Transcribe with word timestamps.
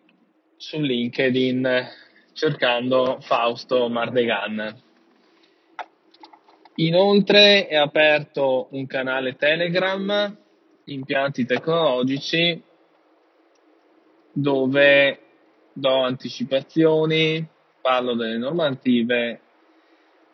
su 0.56 0.80
LinkedIn 0.80 1.88
cercando 2.32 3.18
Fausto 3.20 3.90
Mardegan. 3.90 4.74
Inoltre 6.76 7.68
è 7.68 7.76
aperto 7.76 8.70
un 8.72 8.88
canale 8.88 9.36
Telegram, 9.36 10.34
impianti 10.86 11.46
tecnologici, 11.46 12.64
dove 14.32 15.20
do 15.74 16.04
anticipazioni, 16.04 17.46
parlo 17.82 18.16
delle 18.16 18.38
normative 18.38 19.42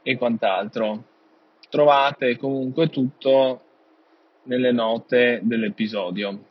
e 0.03 0.17
quant'altro. 0.17 1.15
Trovate 1.69 2.37
comunque 2.37 2.89
tutto 2.89 3.61
nelle 4.43 4.71
note 4.71 5.41
dell'episodio. 5.43 6.45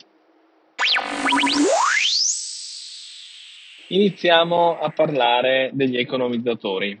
Iniziamo 3.89 4.79
a 4.79 4.89
parlare 4.91 5.71
degli 5.73 5.97
economizzatori. 5.97 6.99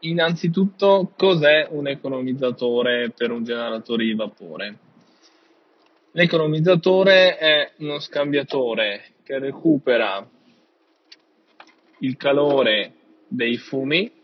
Innanzitutto, 0.00 1.12
cos'è 1.16 1.66
un 1.70 1.88
economizzatore 1.88 3.10
per 3.10 3.30
un 3.32 3.44
generatore 3.44 4.04
di 4.04 4.14
vapore? 4.14 4.78
L'economizzatore 6.12 7.36
è 7.36 7.72
uno 7.78 7.98
scambiatore 7.98 9.14
che 9.22 9.38
recupera 9.38 10.26
il 11.98 12.16
calore 12.16 12.92
dei 13.28 13.56
fumi 13.56 14.15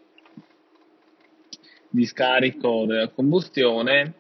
di 1.93 2.07
scarico 2.07 2.87
della 2.87 3.09
combustione 3.09 4.15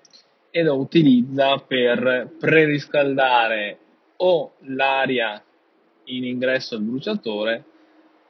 e 0.51 0.63
lo 0.63 0.77
utilizza 0.77 1.57
per 1.57 2.31
preriscaldare 2.39 3.79
o 4.17 4.53
l'aria 4.67 5.43
in 6.05 6.25
ingresso 6.25 6.75
al 6.75 6.83
bruciatore 6.83 7.65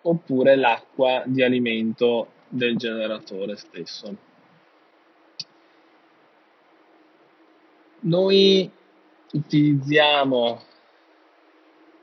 oppure 0.02 0.54
l'acqua 0.54 1.24
di 1.26 1.42
alimento 1.42 2.28
del 2.48 2.76
generatore 2.76 3.56
stesso. 3.56 4.16
Noi 8.00 8.70
utilizziamo 9.32 10.62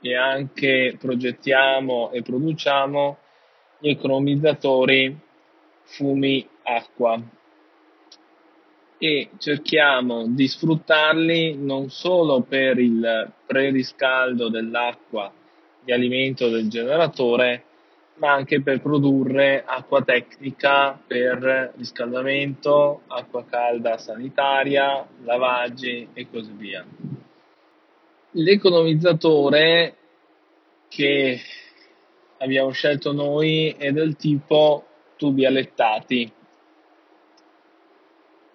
e 0.02 0.14
anche 0.14 0.96
progettiamo 0.98 2.10
e 2.10 2.20
produciamo 2.20 3.18
gli 3.78 3.88
economizzatori 3.88 5.18
fumi 5.84 6.46
acqua 6.76 7.20
e 8.98 9.30
cerchiamo 9.38 10.26
di 10.28 10.46
sfruttarli 10.46 11.56
non 11.56 11.88
solo 11.88 12.42
per 12.42 12.78
il 12.78 13.32
preriscaldo 13.46 14.48
dell'acqua 14.48 15.32
di 15.82 15.92
alimento 15.92 16.50
del 16.50 16.68
generatore, 16.68 17.64
ma 18.16 18.32
anche 18.32 18.60
per 18.60 18.82
produrre 18.82 19.64
acqua 19.64 20.02
tecnica 20.02 21.00
per 21.06 21.72
riscaldamento, 21.76 23.02
acqua 23.06 23.46
calda 23.46 23.96
sanitaria, 23.96 25.06
lavaggi 25.24 26.08
e 26.12 26.28
così 26.30 26.52
via. 26.52 26.84
L'economizzatore 28.32 29.96
che 30.88 31.40
abbiamo 32.38 32.70
scelto 32.70 33.12
noi 33.12 33.74
è 33.78 33.90
del 33.92 34.16
tipo 34.16 34.84
tubi 35.16 35.46
allettati. 35.46 36.30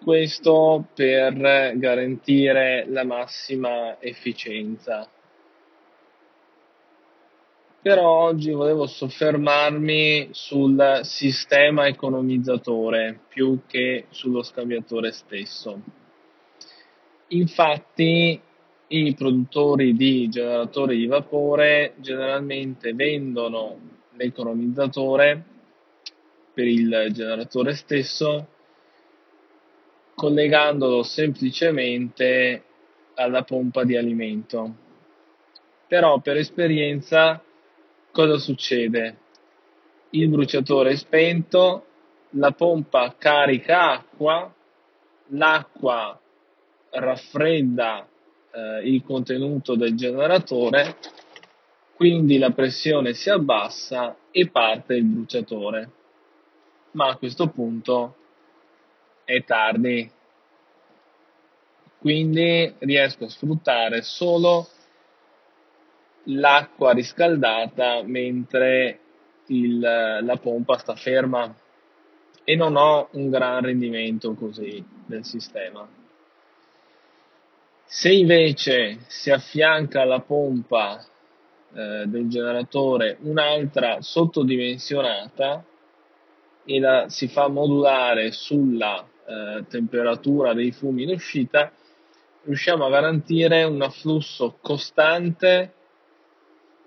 Questo 0.02 0.86
per 0.94 1.34
garantire 1.76 2.86
la 2.88 3.04
massima 3.04 4.00
efficienza 4.00 5.08
però 7.86 8.24
oggi 8.24 8.50
volevo 8.50 8.88
soffermarmi 8.88 10.30
sul 10.32 11.02
sistema 11.04 11.86
economizzatore 11.86 13.20
più 13.28 13.60
che 13.64 14.06
sullo 14.10 14.42
scambiatore 14.42 15.12
stesso. 15.12 15.80
Infatti 17.28 18.40
i 18.88 19.14
produttori 19.14 19.94
di 19.94 20.28
generatori 20.28 20.96
di 20.96 21.06
vapore 21.06 21.94
generalmente 21.98 22.92
vendono 22.92 23.78
l'economizzatore 24.16 25.44
per 26.52 26.66
il 26.66 27.10
generatore 27.12 27.74
stesso 27.74 28.48
collegandolo 30.16 31.02
semplicemente 31.02 32.64
alla 33.14 33.42
pompa 33.42 33.84
di 33.84 33.96
alimento. 33.96 34.74
Però 35.86 36.18
per 36.20 36.38
esperienza 36.38 37.40
cosa 38.10 38.38
succede? 38.38 39.18
Il 40.10 40.28
bruciatore 40.28 40.92
è 40.92 40.96
spento, 40.96 41.84
la 42.30 42.52
pompa 42.52 43.14
carica 43.18 43.92
acqua, 43.92 44.52
l'acqua 45.28 46.18
raffredda 46.90 48.08
eh, 48.50 48.88
il 48.88 49.02
contenuto 49.04 49.76
del 49.76 49.94
generatore, 49.94 50.96
quindi 51.94 52.38
la 52.38 52.50
pressione 52.50 53.12
si 53.12 53.28
abbassa 53.28 54.16
e 54.30 54.48
parte 54.48 54.94
il 54.94 55.04
bruciatore. 55.04 55.90
Ma 56.92 57.08
a 57.08 57.16
questo 57.16 57.48
punto 57.48 58.14
è 59.26 59.42
tardi, 59.42 60.08
quindi 61.98 62.72
riesco 62.78 63.24
a 63.24 63.28
sfruttare 63.28 64.02
solo 64.02 64.68
l'acqua 66.26 66.92
riscaldata 66.92 68.02
mentre 68.04 69.00
il, 69.46 69.80
la 69.80 70.36
pompa 70.40 70.78
sta 70.78 70.94
ferma 70.94 71.52
e 72.44 72.54
non 72.54 72.76
ho 72.76 73.08
un 73.12 73.28
gran 73.28 73.62
rendimento 73.62 74.34
così 74.34 74.84
del 75.04 75.24
sistema. 75.24 75.86
Se 77.84 78.12
invece 78.12 79.00
si 79.08 79.32
affianca 79.32 80.02
alla 80.02 80.20
pompa 80.20 81.04
eh, 81.74 82.04
del 82.06 82.28
generatore 82.28 83.16
un'altra 83.22 84.00
sottodimensionata 84.00 85.64
e 86.64 86.78
la 86.78 87.08
si 87.08 87.26
fa 87.26 87.48
modulare 87.48 88.30
sulla 88.30 89.04
eh, 89.26 89.64
temperatura 89.68 90.54
dei 90.54 90.72
fumi 90.72 91.02
in 91.02 91.10
uscita, 91.10 91.72
riusciamo 92.44 92.84
a 92.84 92.90
garantire 92.90 93.64
un 93.64 93.82
afflusso 93.82 94.58
costante 94.60 95.72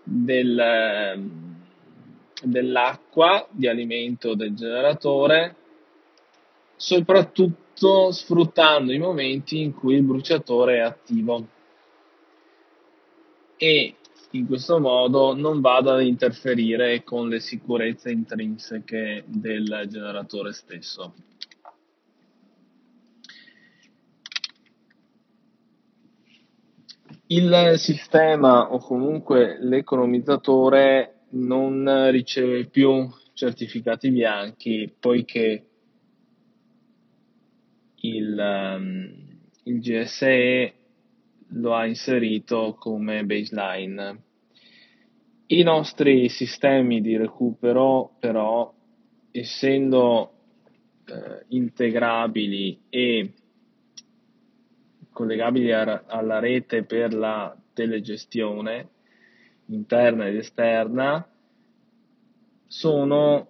del, 0.04 1.30
dell'acqua 2.42 3.48
di 3.52 3.68
alimento 3.68 4.36
del 4.36 4.54
generatore, 4.56 5.56
soprattutto 6.76 8.12
sfruttando 8.12 8.92
i 8.92 8.98
momenti 8.98 9.62
in 9.62 9.74
cui 9.74 9.96
il 9.96 10.04
bruciatore 10.04 10.78
è 10.78 10.80
attivo 10.80 11.48
e 13.58 13.96
in 14.32 14.46
questo 14.46 14.80
modo 14.80 15.36
non 15.36 15.60
vado 15.60 15.92
ad 15.92 16.02
interferire 16.02 17.04
con 17.04 17.28
le 17.28 17.40
sicurezze 17.40 18.12
intrinseche 18.12 19.24
del 19.26 19.88
generatore 19.90 20.54
stesso. 20.54 21.14
Il 27.31 27.74
sistema 27.76 28.74
o 28.74 28.80
comunque 28.80 29.60
l'economizzatore 29.60 31.26
non 31.34 32.10
riceve 32.10 32.66
più 32.66 33.08
certificati 33.34 34.10
bianchi 34.10 34.92
poiché 35.00 35.64
il, 37.98 38.36
um, 38.36 39.14
il 39.62 39.80
GSE 39.80 40.74
lo 41.50 41.76
ha 41.76 41.86
inserito 41.86 42.76
come 42.80 43.24
baseline. 43.24 44.24
I 45.46 45.62
nostri 45.62 46.30
sistemi 46.30 47.00
di 47.00 47.16
recupero 47.16 48.16
però, 48.20 48.74
essendo 49.30 50.31
eh, 51.06 51.46
integrabili 51.50 52.86
e 52.90 53.34
collegabili 55.19 55.74
a, 55.74 56.06
alla 56.07 56.39
rete 56.39 56.83
per 56.83 57.13
la 57.13 57.54
telegestione 57.74 58.88
interna 59.66 60.27
ed 60.27 60.38
esterna, 60.38 61.30
sono 62.66 63.48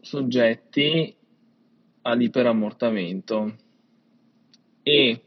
soggetti 0.00 1.14
all'iperammortamento 2.02 3.56
e 4.82 5.22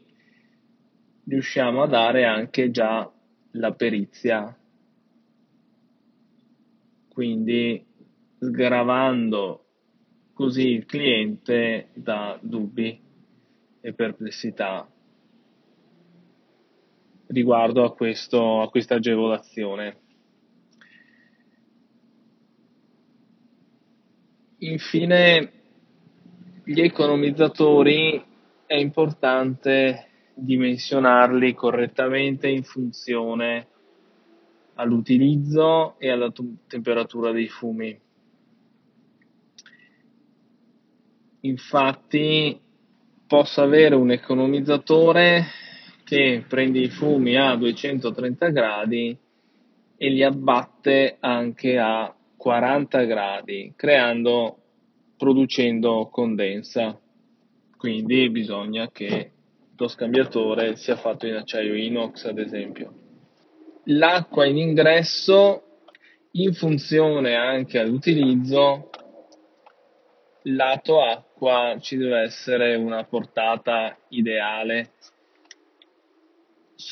riusciamo 1.24 1.82
a 1.82 1.86
dare 1.86 2.26
anche 2.26 2.70
già 2.70 3.10
la 3.52 3.72
perizia, 3.72 4.54
quindi 7.08 7.82
sgravando 8.38 9.64
così 10.34 10.68
il 10.72 10.84
cliente 10.84 11.88
da 11.94 12.38
dubbi 12.42 13.00
e 13.80 13.92
perplessità 13.94 14.91
riguardo 17.32 17.84
a, 17.84 17.94
questo, 17.94 18.60
a 18.62 18.68
questa 18.68 18.96
agevolazione. 18.96 19.96
Infine, 24.58 25.52
gli 26.64 26.80
economizzatori 26.80 28.22
è 28.66 28.76
importante 28.76 30.08
dimensionarli 30.34 31.54
correttamente 31.54 32.48
in 32.48 32.62
funzione 32.62 33.66
all'utilizzo 34.74 35.98
e 35.98 36.10
alla 36.10 36.30
t- 36.30 36.66
temperatura 36.68 37.32
dei 37.32 37.48
fumi. 37.48 38.00
Infatti 41.40 42.60
posso 43.26 43.62
avere 43.62 43.96
un 43.96 44.12
economizzatore 44.12 45.44
che 46.04 46.44
prende 46.46 46.80
i 46.80 46.88
fumi 46.88 47.36
a 47.36 47.56
230 47.56 48.48
gradi 48.48 49.16
e 49.96 50.08
li 50.08 50.22
abbatte 50.22 51.16
anche 51.20 51.78
a 51.78 52.14
40 52.36 53.04
gradi, 53.04 53.72
creando, 53.76 54.56
producendo 55.16 56.08
condensa. 56.10 56.98
Quindi 57.76 58.28
bisogna 58.30 58.90
che 58.90 59.30
lo 59.76 59.88
scambiatore 59.88 60.76
sia 60.76 60.96
fatto 60.96 61.26
in 61.26 61.34
acciaio 61.34 61.74
inox, 61.74 62.24
ad 62.24 62.38
esempio. 62.38 62.92
L'acqua 63.84 64.44
in 64.46 64.58
ingresso, 64.58 65.62
in 66.32 66.52
funzione 66.52 67.34
anche 67.34 67.78
all'utilizzo, 67.78 68.90
lato 70.42 71.00
acqua 71.00 71.76
ci 71.80 71.96
deve 71.96 72.22
essere 72.22 72.74
una 72.74 73.04
portata 73.04 73.96
ideale 74.08 74.90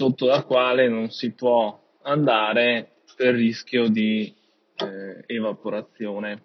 sotto 0.00 0.24
la 0.24 0.44
quale 0.44 0.88
non 0.88 1.10
si 1.10 1.32
può 1.32 1.78
andare 2.04 3.02
per 3.16 3.34
rischio 3.34 3.88
di 3.88 4.34
eh, 4.76 5.24
evaporazione. 5.26 6.42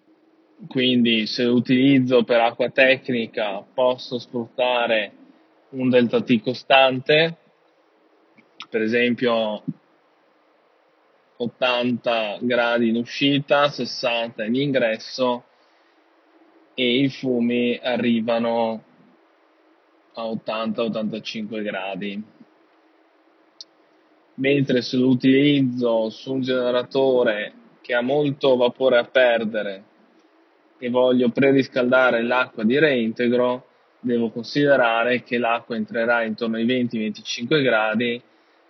Quindi 0.68 1.26
se 1.26 1.44
utilizzo 1.44 2.22
per 2.22 2.40
acqua 2.40 2.68
tecnica 2.68 3.64
posso 3.72 4.18
sfruttare 4.18 5.12
un 5.70 5.88
delta 5.88 6.20
T 6.20 6.42
costante, 6.42 7.38
per 8.68 8.82
esempio 8.82 9.62
80 11.38 12.38
gradi 12.42 12.90
in 12.90 12.96
uscita, 12.96 13.70
60 13.70 14.44
in 14.44 14.54
ingresso 14.54 15.44
e 16.74 16.98
i 17.00 17.08
fumi 17.08 17.80
arrivano 17.82 18.84
a 20.12 20.24
80-85 20.24 21.62
gradi 21.62 22.34
mentre 24.36 24.82
se 24.82 24.96
lo 24.96 25.08
utilizzo 25.08 26.10
su 26.10 26.32
un 26.34 26.40
generatore 26.42 27.52
che 27.80 27.94
ha 27.94 28.00
molto 28.00 28.56
vapore 28.56 28.98
a 28.98 29.04
perdere 29.04 29.84
e 30.78 30.90
voglio 30.90 31.30
preriscaldare 31.30 32.22
l'acqua 32.22 32.64
di 32.64 32.78
reintegro, 32.78 33.66
devo 34.00 34.30
considerare 34.30 35.22
che 35.22 35.38
l'acqua 35.38 35.76
entrerà 35.76 36.22
intorno 36.22 36.56
ai 36.56 36.66
20-25 36.66 37.62
gradi, 37.62 38.20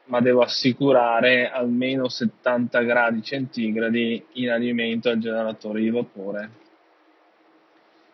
ma 0.04 0.20
devo 0.20 0.42
assicurare 0.42 1.50
almeno 1.50 2.08
70 2.08 2.80
gradi 2.82 3.22
centigradi 3.22 4.24
in 4.34 4.50
alimento 4.50 5.08
al 5.08 5.18
generatore 5.18 5.80
di 5.80 5.90
vapore. 5.90 6.50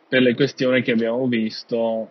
Per 0.08 0.22
le 0.22 0.34
questioni 0.34 0.82
che 0.82 0.92
abbiamo 0.92 1.26
visto 1.26 2.10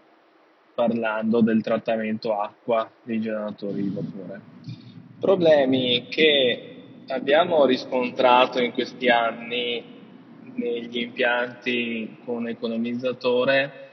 parlando 0.75 1.41
del 1.41 1.61
trattamento 1.61 2.37
acqua 2.37 2.89
dei 3.03 3.19
generatori 3.19 3.81
di 3.81 3.89
vapore. 3.89 4.80
Problemi 5.21 6.07
che 6.09 6.77
abbiamo 7.09 7.65
riscontrato 7.65 8.59
in 8.59 8.71
questi 8.71 9.07
anni 9.07 9.83
negli 10.55 10.97
impianti 10.97 12.17
con 12.25 12.47
economizzatore 12.47 13.89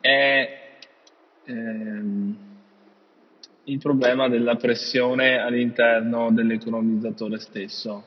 è 0.00 0.78
ehm, 1.44 2.36
il 3.62 3.78
problema 3.78 4.28
della 4.28 4.56
pressione 4.56 5.38
all'interno 5.38 6.32
dell'economizzatore 6.32 7.38
stesso. 7.38 8.06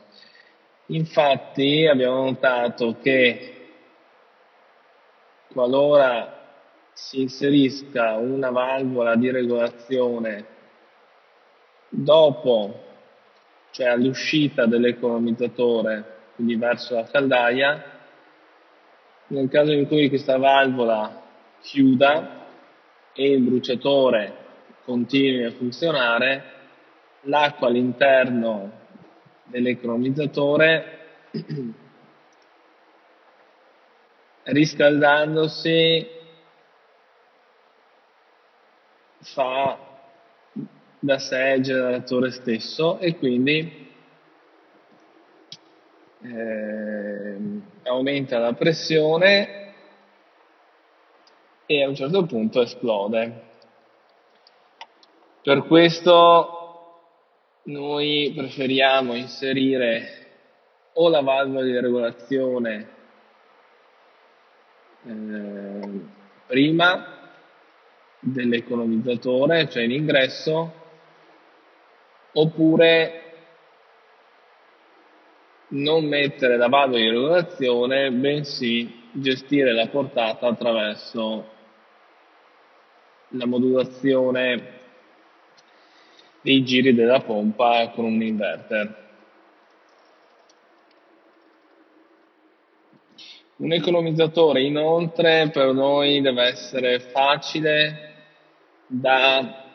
Infatti 0.88 1.88
abbiamo 1.88 2.26
notato 2.26 2.98
che 3.02 3.68
qualora 5.54 6.52
si 6.92 7.22
inserisca 7.22 8.18
una 8.18 8.50
valvola 8.50 9.16
di 9.16 9.32
regolazione 9.32 10.56
Dopo, 11.90 12.84
cioè 13.72 13.88
all'uscita 13.88 14.66
dell'economizzatore, 14.66 16.16
quindi 16.36 16.56
verso 16.56 16.96
la 16.96 17.04
caldaia, 17.04 17.84
nel 19.28 19.50
caso 19.50 19.72
in 19.72 19.88
cui 19.88 20.10
questa 20.10 20.38
valvola 20.38 21.24
chiuda 21.62 22.46
e 23.14 23.32
il 23.32 23.42
bruciatore 23.42 24.46
continui 24.86 25.44
a 25.44 25.52
funzionare, 25.52 26.44
l'acqua 27.22 27.68
all'interno 27.68 28.72
dell'economizzatore 29.44 31.00
riscaldandosi 34.44 36.08
fa 39.20 39.87
da 41.00 41.20
sé 41.20 41.54
il 41.58 41.64
generatore 41.64 42.32
stesso 42.32 42.98
e 43.00 43.16
quindi 43.18 43.88
eh, 46.24 47.38
aumenta 47.84 48.40
la 48.40 48.54
pressione 48.54 49.74
e 51.66 51.84
a 51.84 51.88
un 51.88 51.96
certo 51.96 52.26
punto 52.26 52.62
esplode. 52.62 53.46
Per 55.44 55.66
questo 55.66 56.58
noi 57.64 58.34
preferiamo 58.36 59.14
inserire 59.14 60.26
o 60.94 61.10
la 61.10 61.22
valvola 61.22 61.64
di 61.64 61.80
regolazione 61.80 62.90
eh, 65.06 66.02
prima 66.48 67.18
dell'economizzatore, 68.20 69.70
cioè 69.70 69.84
in 69.84 69.92
ingresso, 69.92 70.86
oppure 72.40 73.22
non 75.70 76.06
mettere 76.06 76.56
la 76.56 76.68
valvola 76.68 77.02
di 77.02 77.10
regolazione, 77.10 78.12
bensì 78.12 79.10
gestire 79.12 79.74
la 79.74 79.88
portata 79.88 80.48
attraverso 80.48 81.56
la 83.30 83.46
modulazione 83.46 84.76
dei 86.42 86.64
giri 86.64 86.94
della 86.94 87.22
pompa 87.22 87.90
con 87.90 88.06
un 88.06 88.22
inverter. 88.22 89.06
Un 93.58 93.74
economizzatore 93.74 94.62
inoltre 94.62 95.50
per 95.52 95.74
noi 95.74 96.22
deve 96.22 96.44
essere 96.44 97.00
facile 97.00 98.14
da, 98.86 99.67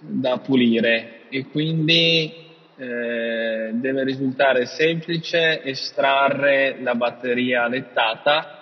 da 0.00 0.38
pulire 0.38 1.28
e 1.28 1.46
quindi 1.46 2.32
eh, 2.76 3.70
deve 3.72 4.04
risultare 4.04 4.66
semplice 4.66 5.62
estrarre 5.62 6.80
la 6.80 6.94
batteria 6.94 7.68
lettata 7.68 8.58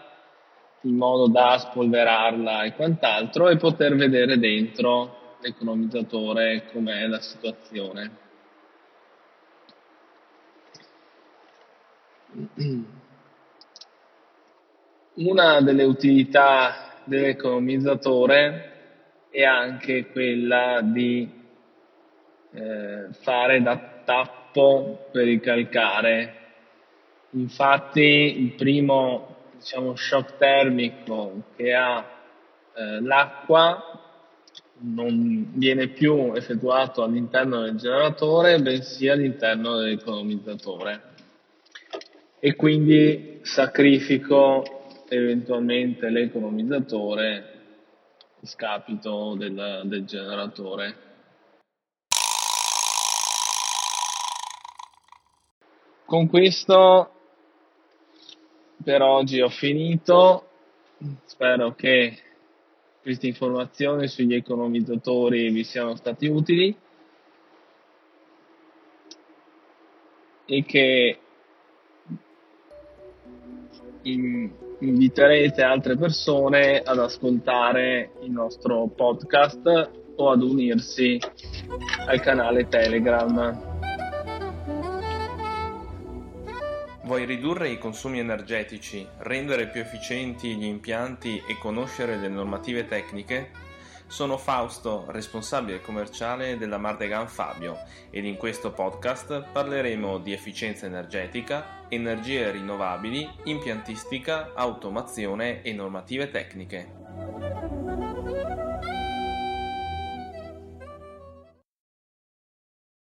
in 0.82 0.96
modo 0.96 1.28
da 1.28 1.58
spolverarla 1.58 2.64
e 2.64 2.74
quant'altro 2.74 3.48
e 3.48 3.56
poter 3.56 3.94
vedere 3.96 4.38
dentro 4.38 5.36
l'economizzatore 5.40 6.66
com'è 6.72 7.06
la 7.06 7.20
situazione. 7.20 8.10
Una 15.14 15.60
delle 15.60 15.84
utilità 15.84 17.02
dell'economizzatore 17.04 18.79
è 19.30 19.44
anche 19.44 20.06
quella 20.06 20.80
di 20.82 21.28
eh, 22.52 23.06
fare 23.20 23.62
da 23.62 24.02
tappo 24.04 25.06
per 25.12 25.28
il 25.28 25.40
calcare. 25.40 26.34
Infatti 27.30 28.00
il 28.00 28.52
primo 28.54 29.36
diciamo, 29.56 29.94
shock 29.94 30.36
termico 30.36 31.44
che 31.56 31.72
ha 31.72 32.04
eh, 32.74 33.00
l'acqua 33.00 33.84
non 34.82 35.52
viene 35.54 35.88
più 35.88 36.32
effettuato 36.34 37.02
all'interno 37.02 37.60
del 37.60 37.76
generatore, 37.76 38.60
bensì 38.60 39.08
all'interno 39.08 39.76
dell'economizzatore. 39.76 41.02
E 42.40 42.56
quindi 42.56 43.40
sacrifico 43.42 45.04
eventualmente 45.08 46.08
l'economizzatore 46.08 47.59
scapito 48.42 49.34
del, 49.36 49.82
del 49.84 50.04
generatore. 50.04 51.08
Con 56.04 56.26
questo 56.28 57.14
per 58.82 59.02
oggi 59.02 59.40
ho 59.40 59.48
finito. 59.48 60.48
Spero 61.24 61.74
che 61.74 62.18
queste 63.00 63.26
informazioni 63.26 64.08
sugli 64.08 64.34
economizzatori 64.34 65.50
vi 65.50 65.64
siano 65.64 65.94
stati 65.96 66.26
utili 66.26 66.76
e 70.44 70.64
che 70.64 71.18
inviterete 74.80 75.62
altre 75.62 75.96
persone 75.96 76.80
ad 76.80 76.98
ascoltare 76.98 78.12
il 78.22 78.30
nostro 78.30 78.86
podcast 78.88 79.90
o 80.16 80.30
ad 80.30 80.42
unirsi 80.42 81.18
al 82.06 82.20
canale 82.20 82.68
Telegram. 82.68 83.68
Vuoi 87.04 87.24
ridurre 87.24 87.70
i 87.70 87.78
consumi 87.78 88.20
energetici, 88.20 89.04
rendere 89.18 89.66
più 89.66 89.80
efficienti 89.80 90.54
gli 90.54 90.64
impianti 90.64 91.42
e 91.48 91.58
conoscere 91.58 92.16
le 92.16 92.28
normative 92.28 92.86
tecniche? 92.86 93.50
Sono 94.06 94.36
Fausto, 94.36 95.06
responsabile 95.08 95.80
commerciale 95.80 96.56
della 96.56 96.78
Mardegan 96.78 97.26
Fabio 97.26 97.78
ed 98.10 98.24
in 98.24 98.36
questo 98.36 98.72
podcast 98.72 99.44
parleremo 99.52 100.18
di 100.18 100.32
efficienza 100.32 100.86
energetica, 100.86 101.79
energie 101.90 102.50
rinnovabili, 102.50 103.28
impiantistica, 103.44 104.52
automazione 104.54 105.62
e 105.62 105.72
normative 105.72 106.30
tecniche. 106.30 108.09